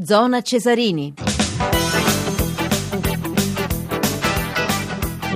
Zona 0.00 0.42
Cesarini. 0.42 1.12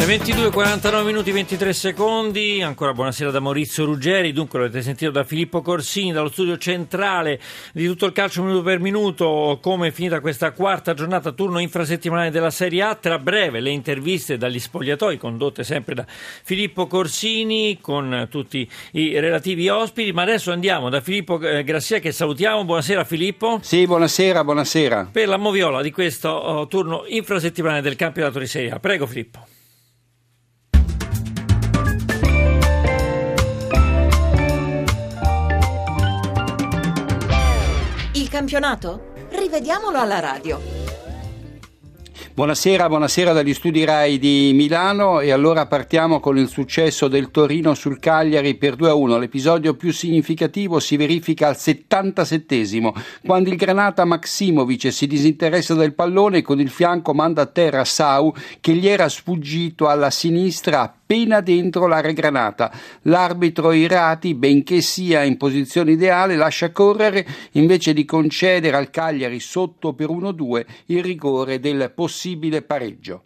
Le 0.04 0.18
22.49 0.18 1.04
minuti 1.04 1.30
23 1.30 1.72
secondi, 1.72 2.60
ancora 2.60 2.92
buonasera 2.92 3.30
da 3.30 3.39
Maurizio 3.39 3.84
Ruggeri, 3.84 4.32
dunque 4.32 4.58
l'avete 4.58 4.82
sentito 4.82 5.12
da 5.12 5.23
Filippo 5.23 5.62
Corsini, 5.62 6.10
dallo 6.10 6.28
studio 6.28 6.58
centrale 6.58 7.41
di 7.73 7.86
tutto 7.86 8.07
il 8.07 8.12
calcio 8.12 8.43
minuto 8.43 8.62
per 8.62 8.80
minuto, 8.80 9.61
come 9.62 9.86
è 9.86 9.91
finita 9.93 10.18
questa 10.18 10.50
quarta 10.50 10.93
giornata 10.93 11.30
turno 11.30 11.61
infrasettimanale 11.61 12.33
della 12.33 12.51
Serie 12.51 12.83
A, 12.83 12.96
tra 12.96 13.20
breve 13.20 13.61
le 13.61 13.70
interviste 13.70 14.37
dagli 14.37 14.59
spogliatoi 14.59 15.19
condotte 15.19 15.62
sempre 15.62 15.95
da 15.95 16.05
Filippo 16.09 16.89
Corsini 16.89 17.79
con 17.80 18.27
tutti 18.29 18.69
i 18.95 19.21
relativi 19.21 19.69
ospiti, 19.69 20.11
ma 20.11 20.23
adesso 20.23 20.50
andiamo 20.50 20.89
da 20.89 21.00
Filippo 21.00 21.41
eh, 21.41 21.62
Grassia 21.62 22.00
che 22.00 22.11
salutiamo, 22.11 22.64
buonasera 22.64 23.05
Filippo. 23.05 23.61
Sì, 23.62 23.87
buonasera, 23.87 24.43
buonasera. 24.43 25.11
Per 25.12 25.29
la 25.29 25.37
moviola 25.37 25.80
di 25.80 25.93
questo 25.93 26.29
oh, 26.29 26.66
turno 26.66 27.05
infrasettimanale 27.06 27.83
del 27.83 27.95
campionato 27.95 28.41
di 28.41 28.48
Serie 28.48 28.73
A, 28.73 28.80
prego 28.80 29.06
Filippo. 29.06 29.52
Campionato? 38.32 39.12
Rivediamolo 39.28 39.98
alla 39.98 40.18
radio. 40.18 40.59
Buonasera, 42.32 42.88
buonasera 42.88 43.34
dagli 43.34 43.52
studi 43.52 43.84
RAI 43.84 44.18
di 44.18 44.52
Milano 44.55 45.20
e 45.20 45.32
allora 45.32 45.66
partiamo 45.66 46.18
con 46.18 46.38
il 46.38 46.48
successo 46.48 47.08
del 47.08 47.30
Torino 47.30 47.74
sul 47.74 47.98
Cagliari 47.98 48.55
per 48.55 48.77
2-1. 48.77 49.18
L'episodio 49.18 49.74
più 49.74 49.92
significativo 49.92 50.80
si 50.80 50.96
verifica 50.96 51.48
al 51.48 51.56
77esimo, 51.58 52.95
quando 53.22 53.50
il 53.50 53.56
Granata 53.56 54.06
Maximovic 54.06 54.91
si 54.91 55.06
disinteressa 55.06 55.74
del 55.74 55.92
pallone 55.92 56.38
e 56.38 56.42
con 56.42 56.58
il 56.58 56.70
fianco 56.70 57.12
manda 57.12 57.42
a 57.42 57.46
terra 57.46 57.84
Sau 57.84 58.33
che 58.61 58.72
gli 58.72 58.89
era 58.89 59.11
sfuggito 59.11 59.89
alla 59.89 60.08
sinistra 60.08 61.02
appena 61.12 61.42
dentro 61.42 61.86
l'area 61.86 62.12
granata. 62.12 62.72
L'arbitro 63.02 63.72
Irati, 63.72 64.34
benché 64.34 64.80
sia 64.80 65.22
in 65.22 65.36
posizione 65.36 65.92
ideale, 65.92 66.36
lascia 66.36 66.72
correre 66.72 67.27
invece 67.52 67.92
di 67.92 68.06
concedere 68.06 68.78
al 68.78 68.88
Cagliari 68.88 69.38
sotto 69.38 69.92
per 69.92 70.08
1-2 70.08 70.64
il 70.86 71.02
rigore 71.02 71.60
del 71.60 71.92
possibile 71.94 72.62
pareggio 72.62 73.24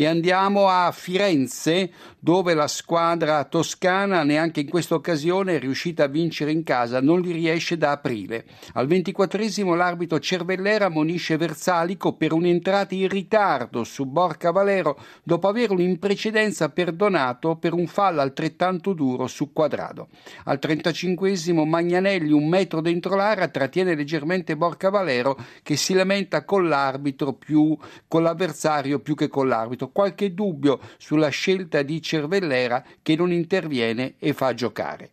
e 0.00 0.06
andiamo 0.06 0.66
a 0.68 0.90
Firenze 0.92 1.90
dove 2.18 2.54
la 2.54 2.68
squadra 2.68 3.44
toscana 3.44 4.22
neanche 4.22 4.60
in 4.60 4.68
questa 4.70 4.94
occasione 4.94 5.56
è 5.56 5.58
riuscita 5.58 6.04
a 6.04 6.06
vincere 6.06 6.52
in 6.52 6.62
casa, 6.62 7.02
non 7.02 7.20
li 7.20 7.32
riesce 7.32 7.76
da 7.76 7.90
aprile. 7.90 8.46
Al 8.74 8.86
ventiquattresimo 8.86 9.74
l'arbitro 9.74 10.18
Cervellera 10.18 10.86
ammonisce 10.86 11.36
Versalico 11.36 12.14
per 12.14 12.32
un'entrata 12.32 12.94
in 12.94 13.08
ritardo 13.08 13.84
su 13.84 14.06
Borca 14.06 14.50
Valero 14.50 14.98
dopo 15.22 15.48
averlo 15.48 15.82
in 15.82 15.98
precedenza 15.98 16.70
perdonato 16.70 17.56
per 17.56 17.74
un 17.74 17.86
fallo 17.86 18.22
altrettanto 18.22 18.94
duro 18.94 19.26
su 19.26 19.52
Quadrado. 19.52 20.08
Al 20.44 20.58
trentacinquesimo 20.58 21.66
Magnanelli 21.66 22.32
un 22.32 22.48
metro 22.48 22.80
dentro 22.80 23.16
l'area 23.16 23.48
trattiene 23.48 23.94
leggermente 23.94 24.56
Borca 24.56 24.88
Valero 24.88 25.36
che 25.62 25.76
si 25.76 25.92
lamenta 25.92 26.42
con 26.46 26.68
l'arbitro 26.68 27.34
più 27.34 27.76
con 28.08 28.22
l'avversario 28.22 29.00
più 29.00 29.14
che 29.14 29.28
con 29.28 29.46
l'arbitro 29.46 29.88
qualche 29.92 30.34
dubbio 30.34 30.80
sulla 30.98 31.28
scelta 31.28 31.82
di 31.82 32.00
Cervellera 32.02 32.84
che 33.02 33.16
non 33.16 33.32
interviene 33.32 34.14
e 34.18 34.32
fa 34.32 34.54
giocare. 34.54 35.10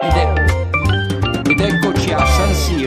Ed, 0.00 1.48
ed 1.48 1.60
eccoci 1.60 2.12
a 2.12 2.24
San 2.24 2.54
Siro 2.54 2.79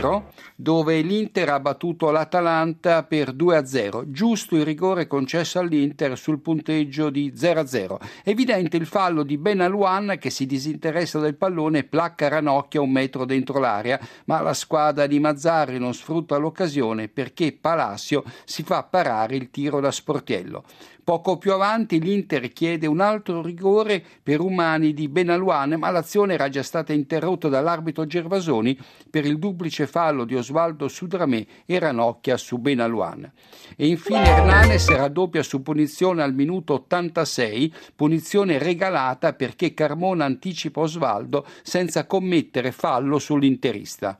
dove 0.56 1.00
l'Inter 1.00 1.48
ha 1.50 1.60
battuto 1.60 2.10
l'Atalanta 2.10 3.02
per 3.04 3.32
2-0, 3.34 4.10
giusto 4.10 4.56
il 4.56 4.64
rigore 4.64 5.06
concesso 5.06 5.58
all'Inter 5.58 6.18
sul 6.18 6.40
punteggio 6.40 7.10
di 7.10 7.32
0-0. 7.36 7.96
Evidente 8.22 8.76
il 8.76 8.86
fallo 8.86 9.22
di 9.22 9.38
Benaluan 9.38 10.16
che 10.18 10.30
si 10.30 10.46
disinteressa 10.46 11.18
del 11.18 11.36
pallone 11.36 11.78
e 11.78 11.84
placca 11.84 12.28
Ranocchia 12.28 12.80
un 12.80 12.90
metro 12.90 13.24
dentro 13.24 13.58
l'area, 13.58 14.00
ma 14.26 14.40
la 14.40 14.54
squadra 14.54 15.06
di 15.06 15.18
Mazzarri 15.18 15.78
non 15.78 15.94
sfrutta 15.94 16.36
l'occasione 16.36 17.08
perché 17.08 17.52
Palacio 17.52 18.24
si 18.44 18.62
fa 18.62 18.82
parare 18.82 19.36
il 19.36 19.50
tiro 19.50 19.80
da 19.80 19.90
sportiello. 19.90 20.64
Poco 21.04 21.36
più 21.36 21.52
avanti 21.52 22.00
l'Inter 22.00 22.50
chiede 22.50 22.86
un 22.86 22.98
altro 23.00 23.42
rigore 23.42 24.02
per 24.22 24.40
umani 24.40 24.94
di 24.94 25.06
Benaluan, 25.06 25.74
ma 25.74 25.90
l'azione 25.90 26.32
era 26.32 26.48
già 26.48 26.62
stata 26.62 26.94
interrotta 26.94 27.48
dall'arbitro 27.48 28.06
Gervasoni 28.06 28.78
per 29.10 29.26
il 29.26 29.38
duplice 29.38 29.86
fallo 29.94 30.24
di 30.24 30.34
Osvaldo 30.34 30.88
Sudramè 30.88 31.46
e 31.64 31.78
Ranocchia 31.78 32.36
su 32.36 32.58
Benaluan. 32.58 33.30
E 33.76 33.86
infine 33.86 34.26
Hernanes 34.26 34.88
raddoppia 34.88 35.44
su 35.44 35.62
punizione 35.62 36.20
al 36.20 36.34
minuto 36.34 36.72
86, 36.72 37.72
punizione 37.94 38.58
regalata 38.58 39.34
perché 39.34 39.72
Carmona 39.72 40.24
anticipa 40.24 40.80
Osvaldo 40.80 41.46
senza 41.62 42.06
commettere 42.08 42.72
fallo 42.72 43.20
sull'interista. 43.20 44.18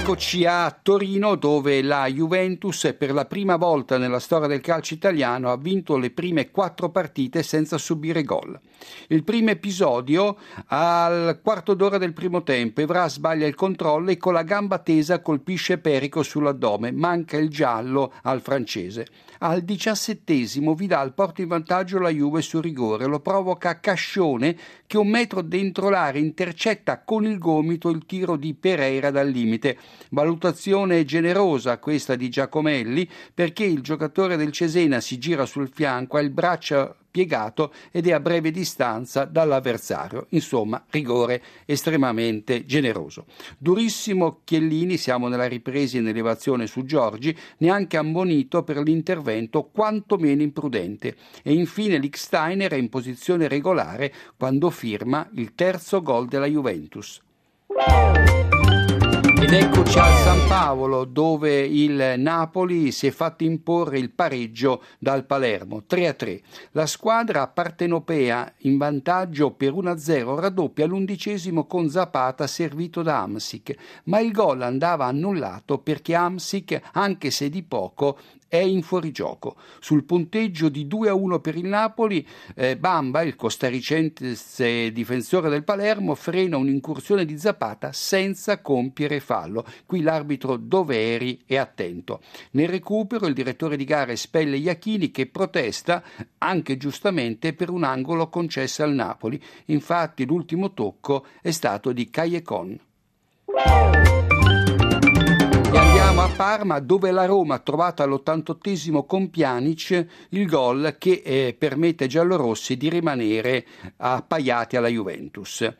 Eccoci 0.00 0.46
a 0.46 0.78
Torino 0.80 1.34
dove 1.34 1.82
la 1.82 2.06
Juventus 2.06 2.94
per 2.96 3.12
la 3.12 3.26
prima 3.26 3.56
volta 3.56 3.98
nella 3.98 4.20
storia 4.20 4.46
del 4.46 4.62
calcio 4.62 4.94
italiano 4.94 5.50
ha 5.50 5.56
vinto 5.58 5.98
le 5.98 6.10
prime 6.10 6.50
quattro 6.50 6.88
partite 6.88 7.42
senza 7.42 7.76
subire 7.76 8.22
gol. 8.22 8.58
Il 9.08 9.24
primo 9.24 9.50
episodio 9.50 10.38
al 10.68 11.40
quarto 11.42 11.74
d'ora 11.74 11.98
del 11.98 12.14
primo 12.14 12.42
tempo 12.42 12.80
Evra 12.80 13.08
sbaglia 13.08 13.46
il 13.46 13.56
controllo 13.56 14.10
e 14.10 14.16
con 14.16 14.32
la 14.32 14.44
gamba 14.44 14.78
tesa 14.78 15.20
colpisce 15.20 15.78
Perico 15.78 16.22
sull'addome, 16.22 16.92
manca 16.92 17.36
il 17.36 17.50
giallo 17.50 18.14
al 18.22 18.40
francese. 18.40 19.06
Al 19.40 19.60
diciassettesimo 19.60 20.74
Vidal 20.74 21.12
porta 21.12 21.42
in 21.42 21.48
vantaggio 21.48 21.98
la 21.98 22.08
Juve 22.08 22.42
sul 22.42 22.62
rigore, 22.62 23.06
lo 23.06 23.20
provoca 23.20 23.78
Cascione 23.78 24.56
che 24.86 24.96
un 24.96 25.08
metro 25.08 25.42
dentro 25.42 25.90
l'area 25.90 26.20
intercetta 26.20 27.02
con 27.02 27.24
il 27.24 27.38
gomito 27.38 27.88
il 27.88 28.04
tiro 28.06 28.36
di 28.36 28.54
Pereira 28.54 29.10
dal 29.10 29.28
limite. 29.28 29.78
Valutazione 30.10 31.04
generosa 31.04 31.78
questa 31.78 32.14
di 32.14 32.28
Giacomelli 32.28 33.08
perché 33.32 33.64
il 33.64 33.80
giocatore 33.80 34.36
del 34.36 34.52
Cesena 34.52 35.00
si 35.00 35.18
gira 35.18 35.46
sul 35.46 35.70
fianco, 35.72 36.16
ha 36.16 36.20
il 36.20 36.30
braccio 36.30 36.96
piegato 37.10 37.72
ed 37.90 38.06
è 38.06 38.12
a 38.12 38.20
breve 38.20 38.50
distanza 38.50 39.24
dall'avversario. 39.24 40.26
Insomma, 40.30 40.84
rigore 40.90 41.42
estremamente 41.64 42.64
generoso. 42.64 43.26
Durissimo 43.58 44.40
Chiellini, 44.44 44.96
siamo 44.96 45.28
nella 45.28 45.48
ripresa 45.48 45.98
in 45.98 46.06
elevazione 46.06 46.66
su 46.66 46.84
Giorgi, 46.84 47.36
neanche 47.58 47.96
ammonito 47.96 48.62
per 48.62 48.78
l'intervento 48.78 49.64
quantomeno 49.64 50.42
imprudente. 50.42 51.16
E 51.42 51.52
infine 51.52 51.98
Licksteiner 51.98 52.72
è 52.72 52.76
in 52.76 52.88
posizione 52.88 53.48
regolare 53.48 54.12
quando 54.36 54.70
firma 54.70 55.28
il 55.34 55.54
terzo 55.54 56.02
gol 56.02 56.28
della 56.28 56.46
Juventus. 56.46 57.20
Ed 59.48 59.54
eccoci 59.54 59.98
al 59.98 60.14
San 60.16 60.46
Paolo 60.46 61.06
dove 61.06 61.60
il 61.60 62.16
Napoli 62.18 62.92
si 62.92 63.06
è 63.06 63.10
fatto 63.10 63.44
imporre 63.44 63.98
il 63.98 64.10
pareggio 64.10 64.82
dal 64.98 65.24
Palermo 65.24 65.84
3-3. 65.88 66.40
La 66.72 66.84
squadra 66.84 67.48
partenopea 67.48 68.52
in 68.64 68.76
vantaggio 68.76 69.52
per 69.52 69.72
1-0 69.72 70.38
raddoppia 70.38 70.84
all'undicesimo 70.84 71.64
con 71.64 71.88
Zapata 71.88 72.46
servito 72.46 73.00
da 73.00 73.22
Amsic, 73.22 73.74
ma 74.04 74.20
il 74.20 74.32
gol 74.32 74.60
andava 74.60 75.06
annullato 75.06 75.78
perché 75.78 76.14
Amsic, 76.14 76.78
anche 76.92 77.30
se 77.30 77.48
di 77.48 77.62
poco, 77.62 78.18
è 78.48 78.56
in 78.56 78.82
fuorigioco. 78.82 79.56
Sul 79.78 80.04
punteggio 80.04 80.68
di 80.68 80.86
2 80.86 81.08
a 81.10 81.14
1 81.14 81.38
per 81.40 81.56
il 81.56 81.66
Napoli, 81.66 82.26
eh, 82.54 82.76
Bamba, 82.76 83.22
il 83.22 83.36
costarricense 83.36 84.90
difensore 84.90 85.50
del 85.50 85.64
Palermo, 85.64 86.14
frena 86.14 86.56
un'incursione 86.56 87.24
di 87.24 87.38
Zapata 87.38 87.92
senza 87.92 88.60
compiere 88.60 89.20
fallo. 89.20 89.64
Qui 89.84 90.00
l'arbitro 90.00 90.56
Doveri 90.56 91.42
è 91.46 91.56
attento. 91.56 92.20
Nel 92.52 92.68
recupero 92.68 93.26
il 93.26 93.34
direttore 93.34 93.76
di 93.76 93.84
gara 93.84 94.12
espelle 94.12 94.56
Iachini 94.56 95.10
che 95.10 95.26
protesta, 95.26 96.02
anche 96.38 96.76
giustamente, 96.76 97.52
per 97.52 97.70
un 97.70 97.84
angolo 97.84 98.28
concesso 98.28 98.82
al 98.82 98.94
Napoli. 98.94 99.40
Infatti 99.66 100.24
l'ultimo 100.24 100.72
tocco 100.72 101.26
è 101.42 101.50
stato 101.50 101.92
di 101.92 102.08
Callecon. 102.08 102.80
Siamo 106.18 106.32
a 106.32 106.36
Parma 106.36 106.80
dove 106.80 107.12
la 107.12 107.26
Roma 107.26 107.54
ha 107.54 107.58
trovato 107.60 108.02
all'88 108.02 109.06
con 109.06 109.30
Pjanic 109.30 110.06
il 110.30 110.46
gol 110.48 110.96
che 110.98 111.22
eh, 111.24 111.54
permette 111.56 112.02
ai 112.02 112.10
giallorossi 112.10 112.76
di 112.76 112.88
rimanere 112.88 113.64
appaiati 113.98 114.76
alla 114.76 114.88
Juventus. 114.88 115.72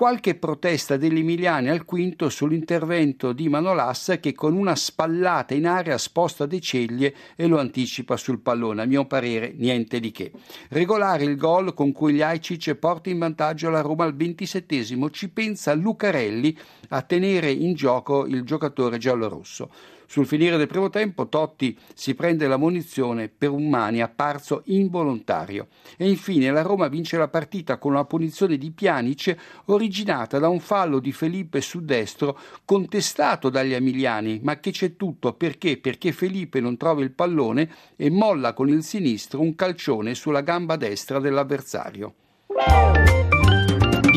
qualche 0.00 0.34
protesta 0.34 0.96
degli 0.96 1.18
emiliani 1.18 1.68
al 1.68 1.84
quinto 1.84 2.30
sull'intervento 2.30 3.34
di 3.34 3.50
Manolas 3.50 4.16
che 4.18 4.32
con 4.32 4.56
una 4.56 4.74
spallata 4.74 5.52
in 5.52 5.66
aria 5.66 5.98
sposta 5.98 6.46
De 6.46 6.58
Ceglie 6.58 7.14
e 7.36 7.46
lo 7.46 7.58
anticipa 7.58 8.16
sul 8.16 8.40
pallone. 8.40 8.80
A 8.80 8.86
mio 8.86 9.04
parere 9.04 9.52
niente 9.54 10.00
di 10.00 10.10
che. 10.10 10.32
Regolare 10.70 11.24
il 11.24 11.36
gol 11.36 11.74
con 11.74 11.92
cui 11.92 12.14
gli 12.14 12.22
Aicic 12.22 12.76
porta 12.76 13.10
in 13.10 13.18
vantaggio 13.18 13.68
la 13.68 13.82
Roma 13.82 14.04
al 14.04 14.16
ventisettesimo 14.16 15.10
ci 15.10 15.28
pensa 15.28 15.74
Lucarelli 15.74 16.56
a 16.88 17.02
tenere 17.02 17.50
in 17.50 17.74
gioco 17.74 18.24
il 18.24 18.42
giocatore 18.42 18.96
giallorosso. 18.96 19.68
Sul 20.10 20.26
finire 20.26 20.56
del 20.56 20.66
primo 20.66 20.90
tempo 20.90 21.28
Totti 21.28 21.78
si 21.94 22.16
prende 22.16 22.48
la 22.48 22.56
munizione 22.56 23.28
per 23.28 23.50
un 23.50 23.68
mani 23.68 24.02
apparso 24.02 24.62
involontario. 24.64 25.68
E 25.96 26.08
infine 26.08 26.50
la 26.50 26.62
Roma 26.62 26.88
vince 26.88 27.16
la 27.16 27.28
partita 27.28 27.78
con 27.78 27.92
una 27.92 28.04
punizione 28.04 28.58
di 28.58 28.72
Pjanic 28.72 29.36
originata 29.66 30.40
da 30.40 30.48
un 30.48 30.58
fallo 30.58 30.98
di 30.98 31.12
Felipe 31.12 31.60
su 31.60 31.84
destro 31.84 32.36
contestato 32.64 33.50
dagli 33.50 33.72
emiliani. 33.72 34.40
Ma 34.42 34.58
che 34.58 34.72
c'è 34.72 34.96
tutto? 34.96 35.32
Perché? 35.34 35.76
Perché 35.76 36.10
Felipe 36.10 36.58
non 36.58 36.76
trova 36.76 37.02
il 37.02 37.12
pallone 37.12 37.70
e 37.94 38.10
molla 38.10 38.52
con 38.52 38.68
il 38.68 38.82
sinistro 38.82 39.40
un 39.40 39.54
calcione 39.54 40.16
sulla 40.16 40.40
gamba 40.40 40.74
destra 40.74 41.20
dell'avversario 41.20 42.14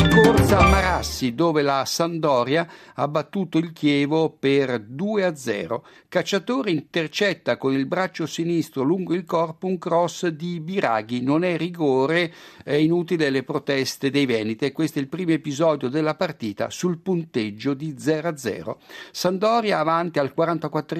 corsa 0.09 0.59
a 0.59 0.69
Marassi 0.69 1.35
dove 1.35 1.61
la 1.61 1.85
Sandoria 1.85 2.67
ha 2.95 3.07
battuto 3.07 3.57
il 3.57 3.73
Chievo 3.73 4.29
per 4.29 4.79
2 4.79 5.23
a 5.23 5.35
0. 5.35 5.85
Cacciatore 6.07 6.71
intercetta 6.71 7.57
con 7.57 7.73
il 7.73 7.85
braccio 7.85 8.25
sinistro 8.25 8.83
lungo 8.83 9.13
il 9.13 9.25
corpo 9.25 9.67
un 9.67 9.77
cross 9.77 10.27
di 10.27 10.59
Biraghi. 10.59 11.21
Non 11.21 11.43
è 11.43 11.57
rigore, 11.57 12.33
è 12.63 12.73
inutile 12.73 13.29
le 13.29 13.43
proteste 13.43 14.09
dei 14.09 14.25
Veneti. 14.25 14.71
Questo 14.71 14.99
è 14.99 15.01
il 15.01 15.09
primo 15.09 15.31
episodio 15.31 15.89
della 15.89 16.15
partita 16.15 16.69
sul 16.69 16.99
punteggio 16.99 17.73
di 17.73 17.95
0 17.97 18.27
a 18.27 18.37
0. 18.37 18.79
Sandoria 19.11 19.79
avanti 19.79 20.19
al 20.19 20.33
44 20.33 20.99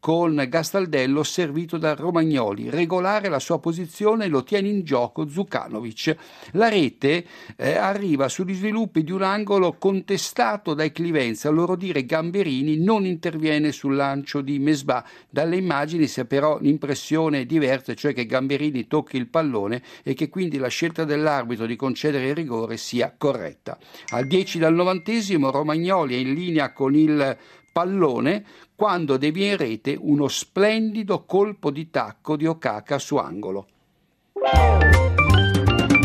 con 0.00 0.46
Gastaldello 0.48 1.22
servito 1.22 1.76
da 1.76 1.94
Romagnoli. 1.94 2.70
Regolare 2.70 3.28
la 3.28 3.38
sua 3.38 3.58
posizione 3.58 4.28
lo 4.28 4.44
tiene 4.44 4.68
in 4.68 4.84
gioco 4.84 5.28
Zukanovic. 5.28 6.16
La 6.52 6.68
rete 6.68 7.24
eh, 7.56 7.76
arriva 7.76 8.28
sugli 8.28 8.54
sviluppi 8.54 9.02
di 9.02 9.12
un 9.12 9.22
angolo 9.22 9.76
contestato 9.78 10.74
dai 10.74 10.92
Clivenza. 10.92 11.48
A 11.48 11.52
loro 11.52 11.76
dire 11.76 12.04
Gamberini 12.04 12.78
non 12.78 13.04
interviene 13.04 13.72
sul 13.72 13.96
lancio 13.96 14.40
di 14.40 14.58
Mesbah. 14.58 15.04
Dalle 15.28 15.56
immagini 15.56 16.06
si 16.06 16.20
ha 16.20 16.24
però 16.24 16.58
l'impressione 16.60 17.44
diversa, 17.44 17.94
cioè 17.94 18.14
che 18.14 18.26
Gamberini 18.26 18.86
tocchi 18.86 19.16
il 19.16 19.28
pallone 19.28 19.82
e 20.02 20.14
che 20.14 20.28
quindi 20.28 20.58
la 20.58 20.68
scelta 20.68 21.04
dell'arbitro 21.04 21.66
di 21.66 21.76
concedere 21.76 22.28
il 22.28 22.34
rigore 22.34 22.76
sia 22.76 23.14
corretta. 23.16 23.78
Al 24.10 24.26
10 24.26 24.58
dal 24.58 24.74
novantesimo 24.74 25.50
Romagnoli 25.50 26.14
è 26.14 26.18
in 26.18 26.34
linea 26.34 26.72
con 26.72 26.94
il 26.94 27.36
pallone 27.78 28.44
quando 28.74 29.16
devia 29.16 29.52
in 29.52 29.56
rete 29.56 29.96
uno 29.96 30.26
splendido 30.26 31.24
colpo 31.24 31.70
di 31.70 31.90
tacco 31.90 32.34
di 32.34 32.44
Okaka 32.44 32.98
su 32.98 33.16
angolo. 33.18 33.66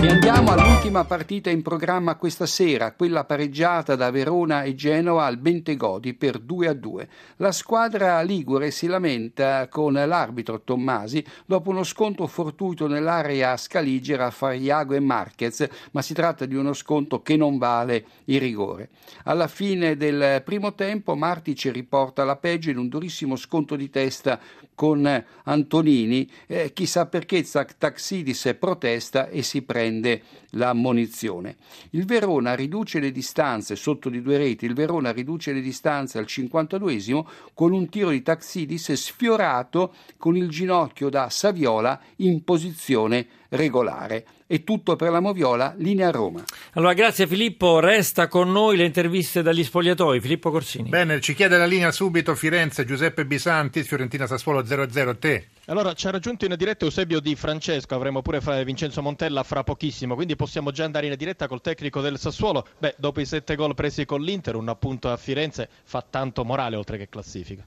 E 0.04 0.08
andiamo 0.10 0.52
all'ultima 0.52 1.06
partita 1.06 1.50
in 1.50 1.62
programma 1.62 2.16
questa 2.16 2.46
sera, 2.46 2.92
quella 2.92 3.24
pareggiata 3.24 3.96
da 3.96 4.12
Verona 4.12 4.64
e 4.64 4.76
Genova 4.76 5.24
al 5.24 5.38
Bentegodi 5.38 6.14
per 6.14 6.40
2 6.40 6.68
a 6.68 6.74
2. 6.74 7.10
La 7.38 7.54
squadra 7.54 8.22
ligure 8.22 8.70
si 8.70 8.88
lamenta 8.88 9.70
con 9.70 9.94
l'arbitro 9.94 10.60
Tommasi 10.60 11.24
dopo 11.46 11.70
uno 11.70 11.86
scontro 11.86 12.28
fortuito 12.28 12.86
nell'area 12.86 13.56
scaligera 13.56 14.30
fra 14.30 14.52
Iago 14.52 14.94
e 14.94 15.00
Marquez, 15.00 15.66
ma 15.92 16.02
si 16.02 16.14
tratta 16.14 16.46
di 16.46 16.56
uno 16.56 16.74
scontro 16.74 17.22
che 17.22 17.38
non 17.38 17.58
vale 17.58 18.06
il 18.26 18.42
rigore. 18.42 18.90
Alla 19.24 19.48
fine 19.48 19.96
del 19.96 20.42
primo 20.44 20.74
tempo 20.74 21.16
Martic 21.16 21.70
riporta 21.72 22.26
la 22.26 22.36
peggio 22.36 22.70
in 22.70 22.78
un 22.78 22.90
durissimo 22.90 23.38
scontro 23.38 23.78
di 23.78 23.90
testa 23.90 24.38
con 24.76 25.24
Antonini, 25.44 26.30
eh, 26.48 26.74
chissà 26.74 27.06
perché 27.06 27.46
Taxidis 27.78 28.54
protesta 28.60 29.30
e 29.30 29.44
si 29.44 29.62
prende 29.62 29.92
prende 29.94 30.24
l'ammonizione. 30.52 31.58
Il 31.92 32.06
Verona 32.06 32.56
riduce 32.56 33.00
le 33.00 33.12
distanze 33.12 33.76
sotto 33.76 34.10
di 34.10 34.22
due 34.22 34.38
reti, 34.38 34.66
il 34.66 34.74
Verona 34.74 35.12
riduce 35.12 35.54
le 35.54 35.62
distanze 35.62 36.18
al 36.18 36.26
52esimo 36.28 37.26
con 37.54 37.72
un 37.72 37.88
tiro 37.90 38.10
di 38.10 38.22
Taxidis 38.22 38.94
sfiorato 38.94 39.94
con 40.18 40.36
il 40.36 40.50
ginocchio 40.50 41.10
da 41.10 41.30
Saviola 41.30 42.00
in 42.18 42.44
posizione 42.44 43.28
regolare. 43.50 44.26
È 44.54 44.64
tutto 44.64 44.96
per 44.96 45.10
la 45.10 45.20
Moviola, 45.20 45.74
linea 45.78 46.12
Roma. 46.12 46.44
Allora, 46.74 46.94
grazie 46.94 47.26
Filippo. 47.26 47.80
Resta 47.80 48.28
con 48.28 48.52
noi 48.52 48.78
le 48.78 48.86
interviste 48.86 49.42
dagli 49.42 49.64
spogliatoi. 49.64 50.22
Filippo 50.22 50.52
Corsini. 50.52 50.90
Bene, 50.90 51.20
ci 51.22 51.34
chiede 51.34 51.58
la 51.58 51.66
linea 51.66 51.92
subito 51.92 52.36
Firenze, 52.36 52.86
Giuseppe 52.86 53.26
Bisanti, 53.26 53.82
Fiorentina 53.82 54.28
Sassuolo 54.28 54.62
0-0. 54.62 55.18
Te. 55.18 55.48
Allora, 55.66 55.94
ci 55.94 56.06
ha 56.06 56.12
raggiunto 56.12 56.46
in 56.46 56.54
diretta 56.56 56.86
Eusebio 56.86 57.20
Di 57.20 57.36
Francesco, 57.36 57.96
avremo 57.96 58.22
pure 58.22 58.64
Vincenzo 58.64 59.02
Montella 59.02 59.42
fra 59.42 59.64
pochissimo, 59.64 60.14
quindi 60.14 60.36
possiamo 60.36 60.70
già 60.70 60.86
andare 60.86 61.08
in 61.08 61.16
diretta 61.18 61.48
col 61.48 61.62
tecnico 61.62 62.02
del 62.02 62.20
Sassuolo. 62.20 62.68
Beh, 62.78 62.94
dopo 63.00 63.22
i 63.22 63.26
sette 63.26 63.56
gol 63.56 63.74
presi 63.74 64.06
con 64.06 64.22
l'Inter, 64.22 64.54
un 64.54 64.70
appunto 64.70 65.10
a 65.10 65.18
Firenze 65.18 65.68
fa 65.84 66.06
tanto 66.08 66.46
morale 66.46 66.76
oltre 66.76 67.00
che 67.00 67.10
classifica. 67.10 67.66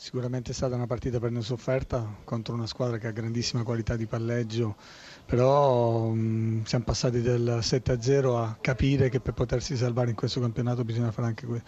Sicuramente 0.00 0.52
è 0.52 0.54
stata 0.54 0.76
una 0.76 0.86
partita 0.86 1.18
per 1.18 1.32
noi 1.32 1.42
sofferta 1.42 2.18
contro 2.22 2.54
una 2.54 2.68
squadra 2.68 2.98
che 2.98 3.08
ha 3.08 3.10
grandissima 3.10 3.64
qualità 3.64 3.96
di 3.96 4.06
palleggio, 4.06 4.76
però 5.26 6.06
mh, 6.10 6.62
siamo 6.66 6.84
passati 6.84 7.20
dal 7.20 7.58
7-0 7.60 8.36
a 8.36 8.56
capire 8.60 9.08
che 9.08 9.18
per 9.18 9.34
potersi 9.34 9.76
salvare 9.76 10.10
in 10.10 10.14
questo 10.14 10.38
campionato 10.38 10.84
bisogna 10.84 11.10
fare 11.10 11.26
anche 11.26 11.62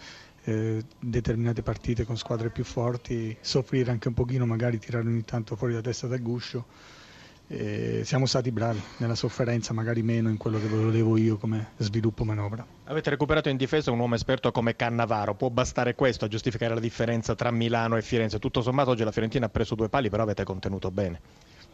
eh, 0.45 0.81
determinate 0.97 1.61
partite 1.61 2.05
con 2.05 2.15
squadre 2.15 2.51
più 2.51 2.63
forti, 2.63 3.35
soffrire 3.41 3.91
anche 3.91 4.07
un 4.07 4.13
pochino, 4.13 4.45
magari 4.45 4.79
tirare 4.79 5.05
ogni 5.05 5.25
tanto 5.25 5.57
fuori 5.57 5.73
la 5.73 5.81
testa 5.81 6.07
dal 6.07 6.21
guscio 6.21 6.65
e 7.51 8.03
siamo 8.05 8.25
stati 8.27 8.49
bravi 8.49 8.81
nella 8.97 9.13
sofferenza, 9.13 9.73
magari 9.73 10.01
meno 10.01 10.29
in 10.29 10.37
quello 10.37 10.57
che 10.57 10.67
volevo 10.67 11.17
io 11.17 11.37
come 11.37 11.71
sviluppo 11.77 12.23
manovra. 12.23 12.65
Avete 12.85 13.09
recuperato 13.09 13.49
in 13.49 13.57
difesa 13.57 13.91
un 13.91 13.99
uomo 13.99 14.15
esperto 14.15 14.53
come 14.53 14.77
Cannavaro, 14.77 15.35
può 15.35 15.49
bastare 15.49 15.93
questo 15.93 16.23
a 16.23 16.27
giustificare 16.29 16.73
la 16.73 16.79
differenza 16.79 17.35
tra 17.35 17.51
Milano 17.51 17.97
e 17.97 18.01
Firenze? 18.01 18.39
Tutto 18.39 18.61
sommato 18.61 18.91
oggi 18.91 19.03
la 19.03 19.11
Fiorentina 19.11 19.47
ha 19.47 19.49
preso 19.49 19.75
due 19.75 19.89
pali, 19.89 20.09
però 20.09 20.23
avete 20.23 20.45
contenuto 20.45 20.91
bene. 20.91 21.19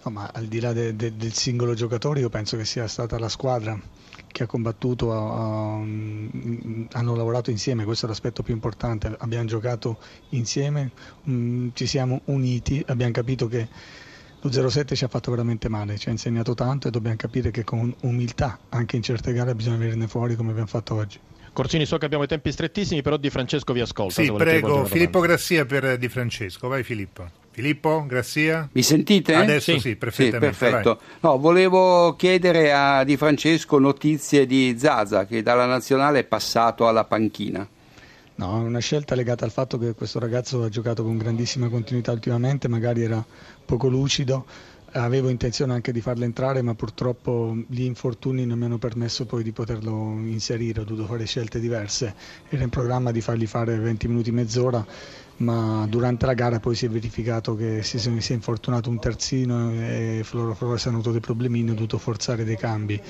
No, 0.03 0.11
ma 0.11 0.31
al 0.33 0.45
di 0.45 0.59
là 0.59 0.73
de, 0.73 0.95
de, 0.95 1.15
del 1.15 1.33
singolo 1.33 1.75
giocatore, 1.75 2.21
io 2.21 2.29
penso 2.29 2.57
che 2.57 2.65
sia 2.65 2.87
stata 2.87 3.19
la 3.19 3.29
squadra 3.29 3.79
che 4.25 4.43
ha 4.43 4.45
combattuto, 4.47 5.13
a, 5.13 5.17
a, 5.17 5.75
hanno 5.77 7.15
lavorato 7.15 7.51
insieme, 7.51 7.83
questo 7.83 8.05
è 8.05 8.09
l'aspetto 8.09 8.41
più 8.41 8.55
importante. 8.55 9.15
Abbiamo 9.19 9.45
giocato 9.45 9.99
insieme, 10.29 10.91
mh, 11.21 11.31
mm, 11.31 11.67
ci 11.73 11.85
siamo 11.85 12.21
uniti, 12.25 12.83
abbiamo 12.87 13.11
capito 13.11 13.47
che 13.47 13.67
lo 14.51 14.69
07 14.69 14.95
ci 14.95 15.03
ha 15.03 15.07
fatto 15.07 15.31
veramente 15.31 15.69
male, 15.69 15.97
ci 15.97 16.09
ha 16.09 16.11
insegnato 16.11 16.53
tanto 16.53 16.87
e 16.87 16.91
dobbiamo 16.91 17.15
capire 17.15 17.51
che 17.51 17.63
con 17.63 17.93
umiltà 18.01 18.59
anche 18.69 18.95
in 18.95 19.01
certe 19.01 19.33
gare 19.33 19.55
bisogna 19.55 19.77
venirne 19.77 20.07
fuori 20.07 20.35
come 20.35 20.51
abbiamo 20.51 20.67
fatto 20.67 20.95
oggi. 20.95 21.19
Corsini, 21.53 21.85
so 21.85 21.97
che 21.97 22.05
abbiamo 22.05 22.23
i 22.23 22.27
tempi 22.27 22.51
strettissimi, 22.51 23.01
però 23.01 23.17
Di 23.17 23.31
Francesco 23.31 23.73
vi 23.73 23.81
ascolta. 23.81 24.21
Sì, 24.21 24.31
prego, 24.31 24.85
Filippo 24.85 25.19
Grassia 25.19 25.65
per 25.65 25.97
Di 25.97 26.07
Francesco. 26.07 26.67
Vai 26.67 26.83
Filippo. 26.83 27.27
Filippo, 27.49 28.05
Grassia? 28.05 28.69
Mi 28.71 28.83
sentite? 28.83 29.33
Adesso 29.33 29.71
sì, 29.73 29.79
sì 29.79 29.95
perfettamente. 29.95 30.53
Sì, 30.53 30.59
perfetto. 30.59 30.99
No, 31.21 31.39
volevo 31.39 32.15
chiedere 32.15 32.71
a 32.71 33.03
Di 33.03 33.17
Francesco 33.17 33.79
notizie 33.79 34.45
di 34.45 34.75
Zaza, 34.77 35.25
che 35.25 35.41
dalla 35.41 35.65
nazionale 35.65 36.19
è 36.19 36.23
passato 36.23 36.87
alla 36.87 37.05
panchina. 37.05 37.67
No, 38.37 38.61
è 38.61 38.63
una 38.63 38.77
scelta 38.79 39.15
legata 39.15 39.45
al 39.45 39.51
fatto 39.51 39.79
che 39.79 39.95
questo 39.95 40.19
ragazzo 40.19 40.61
ha 40.61 40.69
giocato 40.69 41.03
con 41.03 41.17
grandissima 41.17 41.69
continuità 41.69 42.11
ultimamente, 42.11 42.67
magari 42.67 43.01
era 43.01 43.25
poco 43.65 43.87
lucido, 43.87 44.45
avevo 44.91 45.29
intenzione 45.29 45.73
anche 45.73 45.91
di 45.91 46.01
farlo 46.01 46.23
entrare 46.23 46.61
ma 46.61 46.75
purtroppo 46.75 47.57
gli 47.67 47.81
infortuni 47.81 48.45
non 48.45 48.59
mi 48.59 48.65
hanno 48.65 48.77
permesso 48.77 49.25
poi 49.25 49.41
di 49.41 49.51
poterlo 49.51 50.19
inserire, 50.21 50.81
ho 50.81 50.83
dovuto 50.83 51.07
fare 51.07 51.25
scelte 51.25 51.59
diverse, 51.59 52.13
era 52.49 52.61
in 52.61 52.69
programma 52.69 53.09
di 53.11 53.21
fargli 53.21 53.47
fare 53.47 53.75
20 53.79 54.07
minuti, 54.07 54.31
mezz'ora 54.31 54.85
ma 55.37 55.87
durante 55.89 56.27
la 56.27 56.33
gara 56.35 56.59
poi 56.59 56.75
si 56.75 56.85
è 56.85 56.89
verificato 56.89 57.55
che 57.55 57.81
si, 57.81 57.97
si 57.97 58.31
è 58.31 58.35
infortunato 58.35 58.91
un 58.91 58.99
terzino 58.99 59.71
e 59.71 60.21
Floro 60.23 60.53
Flores 60.53 60.85
ha 60.85 60.89
avuto 60.89 61.09
dei 61.11 61.21
problemini, 61.21 61.71
ho 61.71 61.73
dovuto 61.73 61.97
forzare 61.97 62.43
dei 62.43 62.57
cambi, 62.57 63.01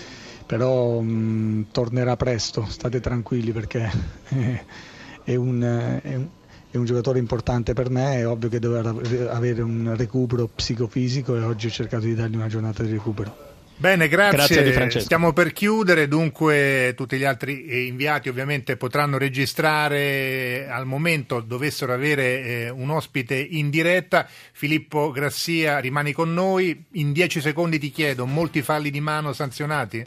però 0.45 1.01
mh, 1.01 1.67
tornerà 1.71 2.15
presto, 2.15 2.65
state 2.69 3.01
tranquilli 3.01 3.51
perché... 3.51 4.95
è 5.27 5.35
un, 5.35 5.99
è 6.01 6.15
un, 6.15 6.27
è 6.71 6.77
un 6.77 6.85
giocatore 6.85 7.19
importante 7.19 7.73
per 7.73 7.89
me, 7.89 8.19
è 8.19 8.27
ovvio 8.27 8.47
che 8.47 8.59
deve 8.59 8.79
avere 9.27 9.61
un 9.61 9.93
recupero 9.97 10.47
psicofisico 10.47 11.35
e 11.35 11.41
oggi 11.41 11.67
ho 11.67 11.69
cercato 11.69 12.05
di 12.05 12.15
dargli 12.15 12.35
una 12.35 12.47
giornata 12.47 12.81
di 12.83 12.91
recupero. 12.91 13.45
Bene, 13.75 14.07
grazie. 14.07 14.71
grazie 14.71 15.01
Stiamo 15.01 15.33
per 15.33 15.51
chiudere, 15.51 16.07
dunque 16.07 16.93
tutti 16.95 17.17
gli 17.17 17.25
altri 17.25 17.65
eh, 17.65 17.83
inviati 17.83 18.29
ovviamente 18.29 18.77
potranno 18.77 19.17
registrare 19.17 20.67
al 20.69 20.85
momento 20.85 21.41
dovessero 21.41 21.93
avere 21.93 22.43
eh, 22.43 22.69
un 22.69 22.89
ospite 22.89 23.35
in 23.35 23.69
diretta. 23.69 24.25
Filippo 24.53 25.11
Grassia 25.11 25.79
rimani 25.79 26.13
con 26.13 26.33
noi. 26.33 26.85
In 26.93 27.11
dieci 27.11 27.41
secondi 27.41 27.79
ti 27.79 27.91
chiedo, 27.91 28.25
molti 28.25 28.61
falli 28.61 28.89
di 28.89 29.01
mano 29.01 29.33
sanzionati? 29.33 30.05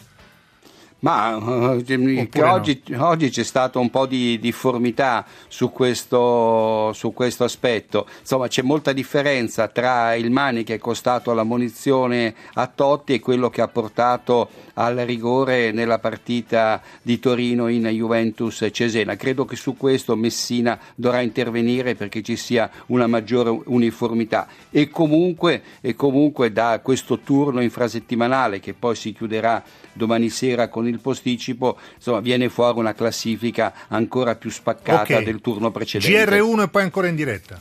Ma 1.01 1.37
uh, 1.37 1.83
oggi, 2.43 2.83
no? 2.89 3.07
oggi, 3.07 3.31
c'è 3.31 3.43
stata 3.43 3.79
un 3.79 3.89
po' 3.89 4.07
di 4.07 4.39
difformità 4.39 5.25
su 5.49 5.71
questo, 5.71 6.93
su 6.93 7.13
questo, 7.15 7.45
aspetto. 7.45 8.07
Insomma, 8.21 8.49
c'è 8.49 8.63
molta 8.63 8.93
differenza 8.93 9.69
tra 9.69 10.15
il 10.15 10.31
Mani 10.31 10.63
che 10.63 10.75
è 10.75 10.79
costato 10.79 11.33
la 11.33 11.43
munizione 11.43 12.35
a 12.55 12.67
Totti 12.67 13.15
e 13.15 13.21
quello 13.21 13.49
che 13.49 13.63
ha 13.63 13.69
portato 13.69 14.49
al 14.75 14.97
rigore 14.97 15.73
nella 15.73 15.99
partita 15.99 16.83
di 17.01 17.19
Torino 17.19 17.69
in 17.69 17.87
Juventus 17.87 18.67
Cesena. 18.71 19.17
Credo 19.17 19.47
che 19.47 19.57
su 19.57 19.77
questo 19.77 20.17
Messina 20.17 20.79
dovrà 20.95 21.21
intervenire 21.21 21.95
perché 21.95 22.23
ci 22.23 22.37
sia 22.37 22.71
una 22.87 23.07
maggiore 23.07 23.59
uniformità. 23.67 24.47
E 24.71 24.91
comunque, 24.91 25.63
e 25.81 25.95
comunque 25.95 26.53
da 26.53 26.81
questo 26.83 27.21
turno 27.21 27.63
infrasettimanale 27.63 28.61
che 28.61 28.75
poi 28.75 28.95
si 28.95 29.15
chiuderà 29.15 29.63
domani 29.93 30.29
sera 30.29 30.69
con 30.69 30.87
il 30.91 31.01
posticipo, 31.01 31.79
insomma, 31.95 32.21
viene 32.21 32.49
fuori 32.49 32.79
una 32.79 32.95
classifica 32.95 33.73
ancora 33.89 34.35
più 34.37 34.51
spaccata 34.51 35.03
okay. 35.03 35.25
del 35.25 35.41
turno 35.41 35.71
precedente. 35.71 36.25
GR1 36.25 36.63
e 36.63 36.69
poi 36.69 36.83
ancora 36.83 37.09
in 37.09 37.17
diretta. 37.17 37.59